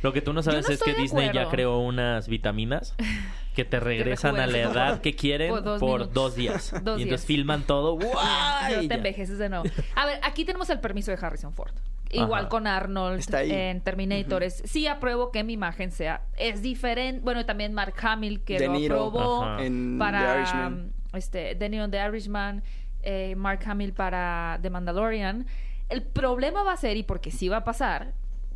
[0.00, 2.94] Lo que tú no sabes no es que Disney ya creó unas vitaminas
[3.56, 6.70] que te regresan a la edad que quieren Por dos días.
[6.84, 7.24] Dos y entonces días.
[7.26, 7.98] filman todo.
[7.98, 8.86] No ¡guay!
[8.88, 9.64] te envejeces de nuevo.
[9.96, 11.72] A ver, aquí tenemos el permiso de Harrison Ford.
[12.10, 12.48] Igual Ajá.
[12.48, 13.50] con Arnold Está ahí.
[13.52, 14.42] en Terminator.
[14.42, 16.22] Es- Sí apruebo que mi imagen sea...
[16.36, 17.20] Es diferente.
[17.22, 18.94] Bueno, y también Mark Hamill, que De lo Niro.
[19.08, 19.62] aprobó Ajá.
[19.64, 20.36] En The para...
[20.38, 20.92] Irishman.
[21.12, 22.62] Este, De Niro The Irishman.
[23.02, 25.46] eh, Mark Hamill para The Mandalorian.
[25.88, 28.12] El problema va a ser, y porque sí va a pasar,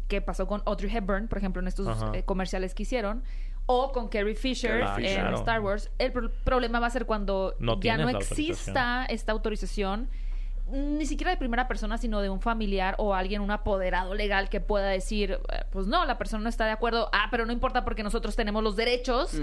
[0.08, 3.22] que pasó con Audrey Hepburn, por ejemplo, en estos eh, comerciales que hicieron,
[3.66, 5.14] o con Carrie Fisher en.
[5.14, 5.36] Claro.
[5.38, 5.90] Star Wars.
[5.98, 10.08] El pro- problema va a ser cuando No ya no exista esta autorización
[10.72, 14.60] ni siquiera de primera persona, sino de un familiar o alguien, un apoderado legal que
[14.60, 17.84] pueda decir, eh, pues no, la persona no está de acuerdo, ah, pero no importa
[17.84, 19.36] porque nosotros tenemos los derechos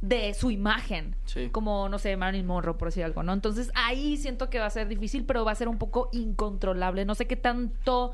[0.00, 1.50] de su imagen, Sí.
[1.50, 3.32] como, no sé, Marilyn Monroe, por decir algo, ¿no?
[3.32, 7.04] Entonces ahí siento que va a ser difícil, pero va a ser un poco incontrolable.
[7.04, 8.12] No sé qué tanto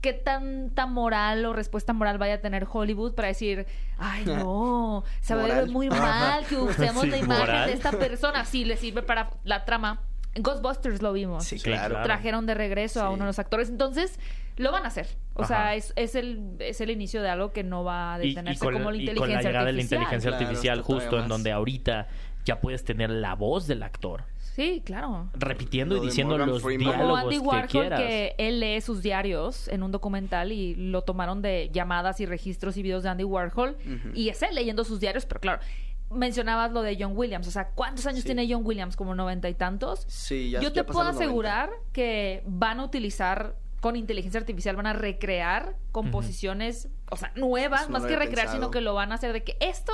[0.00, 3.66] qué tanta moral o respuesta moral vaya a tener Hollywood para decir,
[3.98, 7.66] ay no, se ve muy mal que usemos Sí, la imagen moral.
[7.68, 10.00] de esta persona, sí le sirve para la trama.
[10.36, 11.44] Ghostbusters lo vimos.
[11.44, 12.02] Sí, claro.
[12.02, 14.18] Trajeron de regreso a uno de los actores, entonces
[14.56, 15.06] lo van a hacer.
[15.34, 15.48] O Ajá.
[15.48, 18.28] sea, es, es el es el inicio de algo que no va a Y, y
[18.30, 20.00] detenerse con, como la y con inteligencia la llegada de la artificial.
[20.00, 22.08] inteligencia Claro, artificial justo en donde ahorita
[22.44, 25.30] ya puedes tener la voz del actor Sí, claro.
[25.34, 26.86] repitiendo Lo y diciendo los Freeman.
[26.86, 28.00] Como diálogos Andy que Warhol, quieras.
[28.00, 32.76] que él lee sus diarios en un documental y lo tomaron de llamadas y registros
[32.76, 33.76] y videos de Andy Warhol.
[34.14, 35.60] Y es él leyendo sus diarios, pero claro,
[36.10, 37.46] mencionabas lo de John Williams.
[37.48, 38.26] O sea, ¿cuántos años Sí.
[38.26, 38.96] tiene John Williams?
[38.96, 40.04] Como noventa y tantos.
[40.08, 41.24] Sí, ya Yo te puedo los 90.
[41.24, 47.82] asegurar que van a utilizar con inteligencia artificial, van a recrear composiciones, o sea, nuevas,
[47.82, 48.54] Eso más que recrear, pensado.
[48.54, 49.92] sino que lo van a hacer de que esto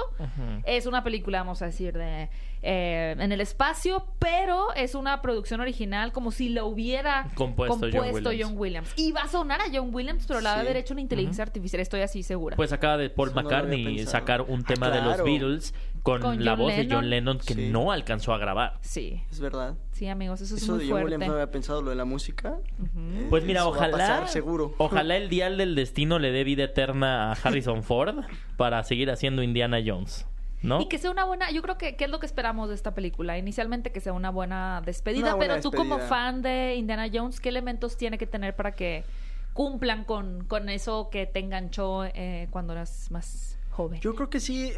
[0.65, 2.31] es una película, vamos a decir, de
[2.63, 8.13] eh, en el espacio, pero es una producción original como si lo hubiera Compuesto John
[8.23, 8.53] Williams.
[8.55, 8.93] Williams.
[8.97, 10.67] Y va a sonar a John Williams, pero la va a Sí.
[10.67, 12.57] haber hecho una inteligencia artificial, estoy así segura.
[12.57, 15.23] Pues acaba de Paul Eso McCartney sacar un Ah, tema de los.
[15.25, 17.39] Beatles con, Con la John voz de John Lennon.
[17.39, 17.69] Que Sí.
[17.71, 18.79] no alcanzó a grabar.
[18.81, 19.75] sí, Es verdad.
[19.93, 21.05] sí, amigos, eso es Eso muy de John fuerte.
[21.17, 22.57] Williams no había pensado, lo de la música.
[22.97, 24.75] Eh, Pues mira, eso va a ojalá, pasar seguro.
[24.79, 28.25] ojalá el dial del destino le dé vida eterna a Harrison Ford
[28.57, 30.27] para seguir haciendo Indiana Jones,
[30.63, 30.81] ¿no?
[30.81, 32.95] Y que sea una buena, yo creo que, ¿qué es lo que esperamos de esta
[32.95, 33.37] película?
[33.39, 37.41] Inicialmente que sea una buena despedida, Una buena pero tú como fan de Indiana Jones,
[37.41, 39.05] ¿qué elementos tiene que tener para que
[39.53, 44.01] cumplan con, con eso que te enganchó eh, cuando eras más joven?
[44.01, 44.73] Yo creo que sí.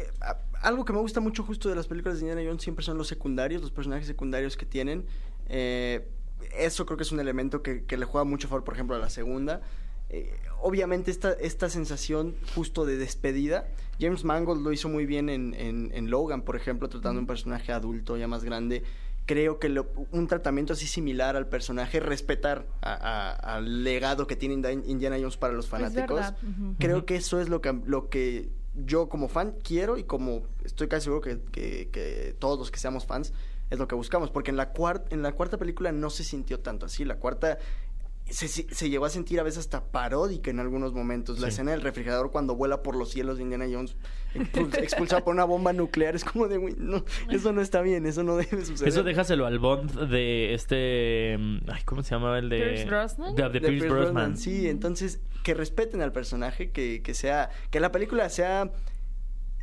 [0.63, 2.97] A- Algo que me gusta mucho justo de las películas de Indiana Jones siempre son
[2.97, 5.05] los secundarios, los personajes secundarios que tienen.
[5.49, 6.07] Eh,
[6.57, 8.95] eso creo que es un elemento que, que le juega mucho a favor, por ejemplo,
[8.95, 9.61] a la segunda.
[10.09, 13.67] Eh, obviamente esta, esta sensación justo de despedida,
[13.99, 17.71] James Mangold lo hizo muy bien en, en- en Logan, por ejemplo, tratando un personaje
[17.71, 18.83] adulto ya más grande.
[19.25, 24.35] Creo que lo- un tratamiento así similar al personaje, respetar a- a- al legado que
[24.35, 26.19] tiene Indiana Jones para los fanáticos.
[26.79, 30.87] Creo que eso es lo que, lo que yo como fan quiero y como estoy
[30.87, 33.33] casi seguro que, que- todos los que seamos fans
[33.69, 34.29] es lo que buscamos.
[34.31, 37.05] Porque en la, cuarta en la cuarta película no se sintió tanto así.
[37.05, 37.57] La cuarta
[38.29, 41.39] se, se- se llegó a sentir a veces hasta paródica en algunos momentos.
[41.39, 41.53] La Sí.
[41.53, 43.95] escena del refrigerador cuando vuela por los cielos de Indiana Jones
[44.33, 48.05] expul- expulsado por una bomba nuclear es como de, "Güey, no, eso no está bien,
[48.05, 48.87] eso no debe suceder.
[48.87, 51.35] Eso déjaselo al Bond de este...
[51.37, 52.57] mm, Ay, ¿Cómo se llamaba el de...?
[52.57, 53.35] Pierce Brosnan.
[53.35, 54.13] De, de de Pierce Pierce Brosnan.
[54.13, 58.71] Brosnan, Sí, entonces que respeten al personaje, que, que sea, que la película sea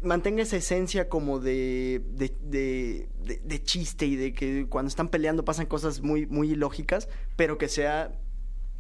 [0.03, 5.09] mantenga esa esencia como de de, de, de- de chiste y de que cuando están
[5.09, 8.12] peleando pasan cosas muy muy ilógicas, pero que sea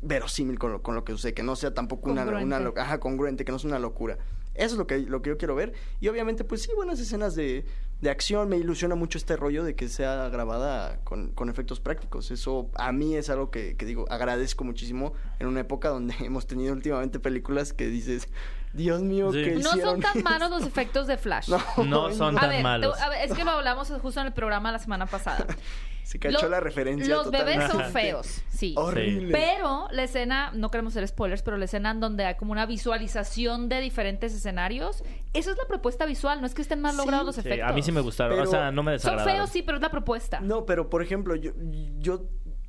[0.02, 2.56] verosímil con lo, con lo que sucede, que no sea tampoco una, Congruente.
[2.70, 4.18] una ajá, congruente, que no sea una locura.
[4.54, 5.72] Eso es lo que, lo que yo quiero ver.
[6.00, 7.64] Y obviamente, pues sí, buenas escenas de,
[8.00, 8.48] de acción.
[8.48, 12.30] Me ilusiona mucho este rollo de que sea grabada con, con efectos prácticos.
[12.32, 16.46] Eso a mí es algo que, que digo, agradezco muchísimo en una época donde hemos
[16.46, 18.28] tenido últimamente películas que dices,
[18.72, 19.44] Dios mío, Sí.
[19.44, 21.48] que No son tan malos los efectos de Flash.
[21.86, 22.96] No son A tan ver, malos.
[22.96, 25.46] te- a ver, es que lo hablamos justo en el programa la semana pasada.
[26.10, 27.14] Se cachó Lo- la referencia.
[27.14, 28.00] Los bebés son totalmente.
[28.00, 28.74] feos, sí.
[28.76, 29.30] Horrible.
[29.30, 32.66] Pero la escena, no queremos hacer spoilers, pero la escena en donde hay como una
[32.66, 36.98] visualización de diferentes escenarios, eso es la propuesta visual, no es que estén mal Sí.
[36.98, 37.70] logrados los Sí, efectos.
[37.70, 38.32] a mí sí me gustaron.
[38.36, 39.34] Pero o sea, no me Son desagradaron.
[39.36, 40.40] feos, sí, pero es la propuesta.
[40.40, 41.52] No, pero por ejemplo, yo,
[42.00, 42.22] yo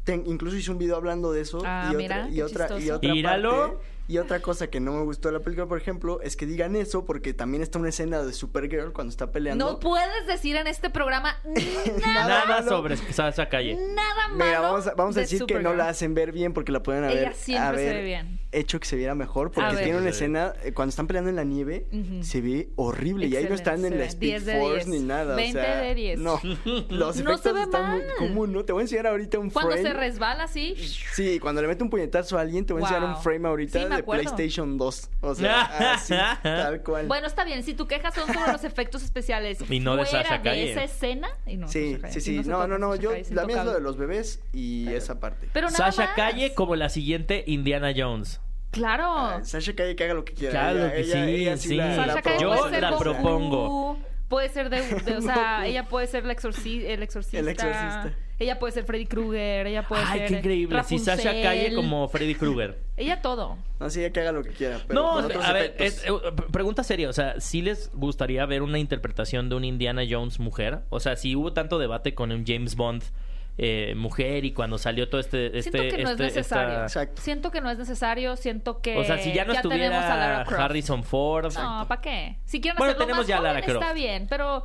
[0.04, 1.63] ten- incluso hice un video hablando de eso.
[1.65, 2.95] Ah, y, mira, otra, y, qué otra, y chistoso.
[2.97, 3.51] otra Míralo.
[3.71, 3.77] parte-
[4.12, 6.76] y otra cosa que no me gustó de la película, por ejemplo, es que digan
[6.76, 9.65] eso porque también está una escena de Supergirl cuando está peleando.
[9.65, 11.36] No puedes decir en este programa
[12.06, 12.69] nada, Nada malo.
[12.69, 13.76] sobre Sasha Calle.
[13.76, 14.45] nada malo.
[14.45, 15.78] Mira, vamos a, vamos a de decir que no Supergirl.
[15.78, 18.39] la hacen ver bien porque la pueden haber, Ella siempre se haber ve bien.
[18.52, 21.43] hecho que se viera mejor porque tiene una escena eh, cuando están peleando en la
[21.43, 21.88] nieve
[22.21, 24.26] se ve horrible y ahí no están en la se ve.
[24.28, 24.88] 10 Speed Force 10.
[24.88, 25.36] ni nada.
[25.36, 26.19] 20 o sea, de 10.
[26.19, 26.39] No,
[26.89, 28.15] los No efectos se ve están muy mal.
[28.17, 28.65] común, ¿no?
[28.65, 29.88] Te voy a enseñar ahorita un Cuando frame.
[29.88, 30.76] se resbala así,
[31.13, 33.17] Sí, cuando le mete un puñetazo a alguien, te voy a enseñar Wow.
[33.17, 34.24] un frame ahorita Sí, me de acuerdo.
[34.36, 35.10] PlayStation 2.
[35.22, 35.62] O sea,
[35.94, 37.08] así, tal cual.
[37.08, 37.64] Bueno, está bien.
[37.64, 40.72] Si tu queja son sobre los efectos especiales Y no de fuera Sasha de Calle.
[40.72, 41.30] esa escena.
[41.48, 42.14] y no, sí, Sasha Calle.
[42.14, 42.44] sí, sí.
[42.44, 42.90] se No, toca no, no.
[42.92, 43.74] Sasha Yo, Calle, es la mía es lo intocable.
[43.74, 45.48] de los bebés y esa parte.
[45.54, 46.16] Pero nada Sasha más.
[46.16, 48.42] Calle como la siguiente Indiana Jones.
[48.72, 49.04] Claro.
[49.08, 50.52] Ah, Sasha Calle que haga lo que quiera.
[50.52, 51.76] Claro ella, que ella- sí, ella sí.
[51.76, 54.00] la- Sasha la Calle Yo puede ser la Goku, propongo.
[54.30, 57.40] Puede ser de, de- o sea, ella puede ser la exorci- el exorcista.
[57.40, 58.14] El exorcista.
[58.41, 60.84] Ella puede ser Freddy Krueger, ella puede Ay, ser qué increíble.
[60.84, 61.32] Si Sasha.
[61.41, 62.80] Calle como Freddy Krueger.
[62.97, 63.58] Ella todo.
[63.80, 64.80] No, sí, ella que haga lo que quiera.
[64.88, 65.86] Pero No, con otros a ver, efectos.
[65.88, 69.63] es- eh, p- pregunta seria, o sea, ¿sí les gustaría ver una interpretación de un
[69.63, 70.80] Indiana Jones mujer?
[70.89, 73.04] O sea, si hubo tanto debate con un James Bond
[73.58, 75.56] eh, mujer y cuando salió todo este...
[75.58, 76.69] este Siento que no este- es necesario.
[76.71, 77.21] esta- Exacto.
[77.21, 79.60] Siento que no es necesario, siento que O sea, si ya no tenemos a
[79.99, 80.62] estuviera Lara Croft.
[80.62, 81.54] Harrison Ford...
[81.54, 82.38] No, ¿para qué?
[82.45, 83.82] Si quieren Bueno, hacerlo tenemos más ya a joven, Lara Croft.
[83.82, 84.63] está bien, pero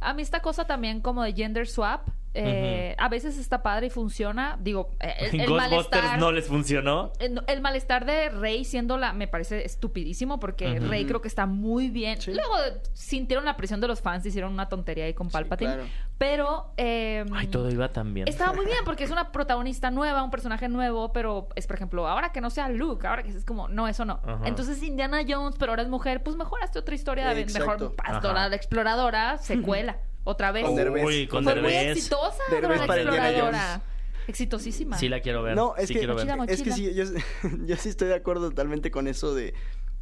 [0.00, 3.90] a mí esta cosa también como de gender swap, eh, a veces está padre y
[3.90, 4.58] funciona.
[4.60, 6.18] Digo, eh, el, el Ghostbusters malestar...
[6.18, 7.12] no les funcionó.
[7.18, 10.80] El, el malestar de Rey siendo la me parece estupidísimo porque.
[10.80, 12.20] Rey creo que está muy bien.
[12.20, 12.32] Sí.
[12.34, 12.54] Luego
[12.92, 15.74] sintieron la presión de los fans, hicieron una tontería ahí con Palpatine.
[15.74, 15.88] claro.
[16.16, 18.28] Pero eh, Ay, todo iba tan bien.
[18.28, 22.06] estaba muy bien porque es una protagonista nueva, un personaje nuevo, pero es por ejemplo,
[22.06, 24.20] ahora que no sea Luke, ahora que es como, no, eso no.
[24.44, 27.72] Entonces Indiana Jones, pero ahora es mujer, pues mejor hazte otra historia de Exacto.
[27.72, 30.64] mejor Pastora exploradora, secuela, otra vez.
[30.64, 31.04] Con Derbez.
[31.04, 31.96] Uy, con Fue muy Derbez.
[31.96, 33.82] exitosa Derbez Dora la para Indiana exploradora.
[34.26, 34.98] Exitosísima.
[34.98, 35.54] Sí la quiero ver.
[35.54, 36.26] No, es sí que, quiero ver.
[36.26, 37.04] Mochila, es que sí, yo,
[37.66, 39.54] yo sí estoy de acuerdo totalmente con eso de...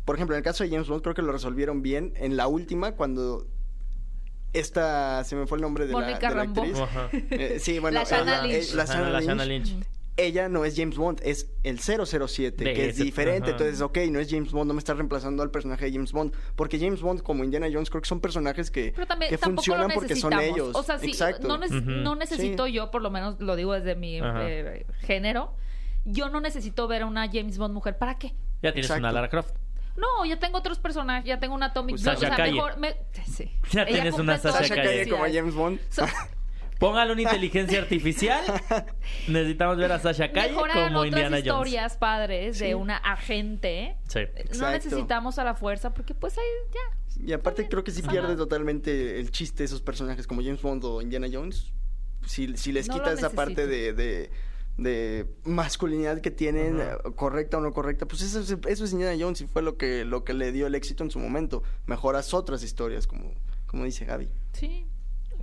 [0.05, 2.13] Por ejemplo, en el caso de James Bond creo que lo resolvieron bien.
[2.17, 3.47] En la última, cuando...
[4.53, 5.25] Esta...
[5.25, 6.79] Se me fue el nombre de la, de la actriz.
[6.79, 7.09] Ajá.
[7.13, 7.99] Eh, sí, bueno.
[7.99, 8.75] La Shanna eh, Lynch.
[8.75, 9.29] la Ajá, Shanna la Lynch.
[9.29, 9.77] Shanna Lynch.
[10.19, 13.45] Ella no es James Bond, es el 007, De que es diferente.
[13.51, 13.53] ajá.
[13.53, 16.35] Entonces, ok, no es James Bond, no me está reemplazando al personaje de James Bond.
[16.55, 19.63] Porque James Bond, como Indiana Jones, creo que son personajes que, Pero también que tampoco
[19.63, 20.59] funcionan lo porque son necesitamos.
[20.69, 20.77] ellos.
[20.77, 21.49] O sea, sí, Exacto.
[21.49, 22.73] no, necesito Sí.
[22.73, 25.55] yo, por lo menos lo digo desde mi eh, género,
[26.05, 27.97] yo no necesito ver a una James Bond mujer.
[27.97, 28.29] ¿Para qué?
[28.63, 29.01] Ya tienes Exacto.
[29.01, 29.55] una Lara Croft.
[29.97, 32.55] No, ya tengo otros personajes, ya tengo una Atomic Pues Blonde, Sasha o sea, Calle.
[32.57, 32.97] mejor me-
[33.27, 33.51] sí.
[33.73, 35.09] Ya Ella tienes una Sasha Calle.
[35.09, 35.25] Como.
[35.25, 35.81] James Bond.
[35.91, 36.05] So-
[36.83, 38.45] Póngale una inteligencia artificial.
[39.29, 41.47] Necesitamos ver a Sasha Calle Mejoran como otras Indiana Jones.
[41.47, 42.65] historias padres Sí.
[42.67, 43.97] de una agente.
[44.09, 44.21] Sí.
[44.59, 47.25] No necesitamos a la fuerza porque pues ahí ya.
[47.25, 50.85] Y aparte creo que sí pierde totalmente el chiste de esos personajes como James Bond
[50.85, 51.73] o Indiana Jones.
[52.27, 54.31] Si, si les No quita esa parte de, de,
[54.77, 56.99] de masculinidad que tienen, Ajá.
[57.15, 60.05] correcta o no correcta, pues eso, es- eso es Indiana Jones y fue lo que,
[60.05, 61.63] lo que le dio el éxito en su momento.
[61.87, 63.35] Mejoras otras historias, como,
[63.67, 64.29] como dice Gaby.
[64.53, 64.87] Sí.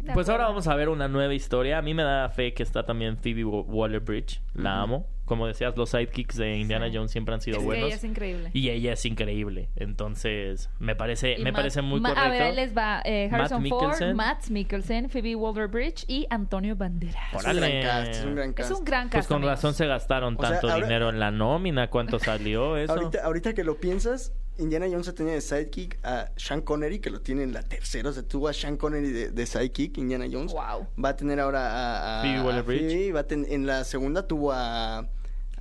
[0.03, 1.77] De Pues ahora vamos a ver una nueva historia.
[1.77, 4.41] A mí me da fe que está también Phoebe Waller Bridge.
[4.53, 5.05] La amo.
[5.25, 6.95] Como decías, los sidekicks de Indiana Sí.
[6.95, 7.85] Jones siempre han sido Es que buenos.
[7.85, 8.49] ella es increíble.
[8.51, 9.69] Y ella es increíble.
[9.75, 12.29] Entonces, me parece, Y me Matt- parece muy Ma- correcto.
[12.29, 14.15] A ver, les va eh, Matt Harrison Ford, Mikkelsen.
[14.15, 17.15] Matt Mikkelsen, Phoebe Waller-Bridge y Antonio Banderas.
[17.31, 18.71] Es un gran cast, es un gran Es cast.
[18.71, 19.51] un gran Pues con amigos.
[19.51, 21.89] razón se gastaron O sea, tanto ahora- dinero en la nómina.
[21.91, 22.93] ¿Cuánto salió eso?
[22.93, 27.21] Ahorita, ahorita que lo piensas, Indiana Jones tenía de sidekick a Sean Connery, que lo
[27.21, 28.09] tiene en la tercera.
[28.09, 30.51] O sea, tuvo a Sean Connery de, de sidekick, Indiana Jones.
[30.53, 30.87] Wow.
[31.03, 32.81] Va a tener ahora a, a, Phoebe a Waller-Bridge.
[32.91, 35.07] Phoebe, y va a ten- en la segunda tuvo a,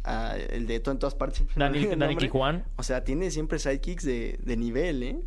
[0.05, 1.43] a el de todo en todas partes.
[1.57, 2.17] Dani, el Dani.
[2.17, 2.65] Kijuan.
[2.77, 5.19] O sea, tiene siempre sidekicks de, de nivel, ¿eh?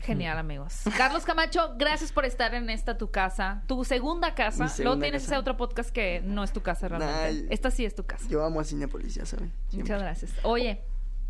[0.00, 0.82] Genial, amigos.
[0.98, 4.68] Carlos Camacho, gracias por estar en esta tu casa, tu segunda casa.
[4.68, 5.34] Segunda Luego tienes casa.
[5.36, 7.44] ese otro podcast que no es tu casa realmente.
[7.44, 8.26] Nah, Esta sí es tu casa.
[8.28, 9.50] Yo amo a Cinepolis, ya saben.
[9.70, 9.78] siempre.
[9.94, 10.32] Muchas gracias.
[10.42, 10.82] Oye,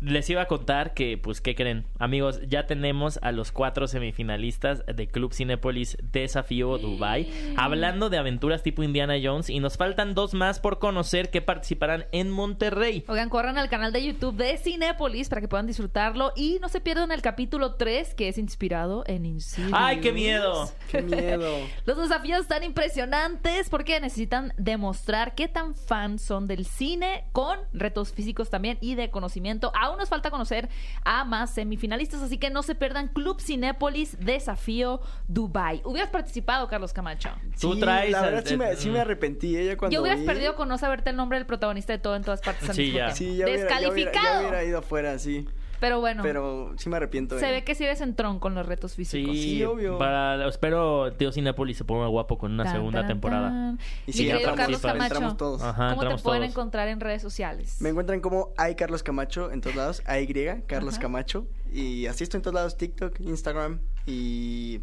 [0.05, 1.85] les iba a contar que, pues, ¿qué creen?
[1.97, 8.61] Amigos, ya tenemos a los cuatro semifinalistas de Club Cinépolis Desafío Dubai hablando de aventuras
[8.61, 13.03] tipo Indiana Jones y nos faltan dos más por conocer que participarán en Monterrey.
[13.07, 16.81] Oigan, corran al canal de YouTube de Cinépolis para que puedan disfrutarlo y no se
[16.81, 19.73] pierdan el capítulo 3 que es inspirado en Insidious.
[19.73, 20.71] ¡Ay, qué miedo!
[20.91, 21.57] ¡Qué miedo!
[21.85, 28.13] Los desafíos están impresionantes porque necesitan demostrar qué tan fans son del cine con retos
[28.13, 29.71] físicos también y de conocimiento.
[29.73, 30.69] Aún nos falta conocer
[31.03, 35.81] a más semifinalistas, así que no se pierdan Club Cinépolis Desafío Dubai.
[35.85, 37.29] Hubieras participado, Carlos Camacho.
[37.59, 39.57] Tú Sí, traes La al- verdad sí me, sí me arrepentí.
[39.57, 42.15] Ella cuando Yo hubieras vi- perdido con no saberte el nombre del protagonista de todo
[42.15, 42.69] en todas partes.
[42.69, 43.13] al Sí, mismo ya.
[43.13, 43.17] tiempo.
[43.17, 44.41] Sí, ya hubiera, ya hubiera- Descalificado.
[44.41, 45.47] ya hubiera ido afuera, sí.
[45.79, 47.37] Pero bueno, Pero sí me arrepiento.
[47.39, 47.51] se eh.
[47.51, 49.33] ve que si eres entrón con los retos físicos.
[49.35, 49.97] Sí, Sí, obvio.
[49.97, 53.49] Para, espero Tío Cinépolis se ponga guapo con una Tan, segunda tan, temporada.
[53.49, 53.79] tan.
[54.07, 55.61] Y sí, querido entramos, Carlos sí, Camacho, entramos todos.
[55.61, 56.51] Ajá, ¿cómo te entramos pueden todos.
[56.51, 57.81] encontrar en redes sociales?
[57.81, 60.25] Me encuentran como hay Carlos Camacho en todos lados, hay
[60.67, 61.01] Carlos Ajá.
[61.01, 64.81] Camacho y asisto en todos lados, TikTok, Instagram y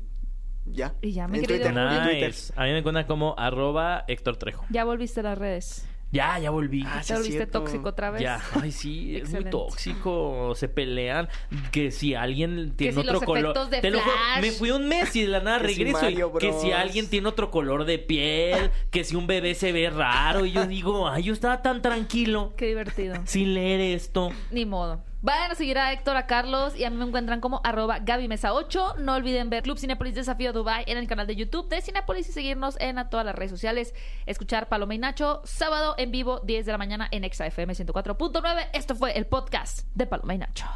[0.66, 0.94] ya.
[1.02, 2.28] Y ya, mi en querido Twitter, en Twitter.
[2.28, 2.52] Nice.
[2.56, 4.64] A mí me encuentran como arroba Héctor Trejo.
[4.70, 5.86] Ya volviste a las redes.
[6.12, 6.84] Ya, ya volví.
[6.86, 7.60] Ah, ¿Te volviste cierto.
[7.60, 8.20] tóxico otra vez?
[8.20, 11.28] Ya, ay sí, es muy tóxico, se pelean,
[11.70, 14.42] que si alguien tiene si otro los color, de te lo juro, Flash.
[14.42, 16.70] me fui un mes y de la nada Que si regreso y Mario que si
[16.72, 20.66] alguien tiene otro color de piel, que si un bebé se ve raro y yo
[20.68, 23.16] digo, ay, yo estaba tan tranquilo Qué divertido.
[23.24, 24.30] sin leer esto.
[24.50, 25.02] Ni modo.
[25.24, 28.26] Vayan a seguir a Héctor, a Carlos y a mí me encuentran como arroba Gaby
[28.26, 28.96] Mesa 8.
[28.98, 32.32] No olviden ver Club Cinepolis Desafío Dubai en el canal de YouTube de Cinepolis y
[32.32, 33.94] seguirnos en todas las redes sociales.
[34.26, 38.70] Escuchar Paloma y Nacho sábado en vivo 10 de la mañana en Exa FM 104.9.
[38.72, 40.66] Esto fue el podcast de Paloma y Nacho.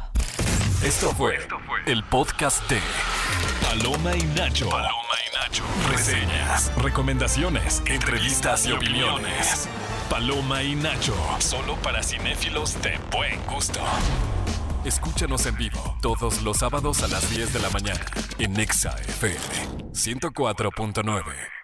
[0.81, 1.37] Esto fue
[1.85, 2.79] el podcast de
[3.61, 4.69] Paloma y Nacho.
[4.69, 4.93] Paloma
[5.29, 5.65] y Nacho.
[5.89, 9.67] Reseñas, recomendaciones, entrevistas y opiniones.
[10.09, 11.15] Paloma y Nacho.
[11.39, 13.79] Solo para cinéfilos de buen gusto.
[14.85, 18.05] Escúchanos en vivo todos los sábados a las 10 de la mañana
[18.39, 21.56] en Exa FM 104.9.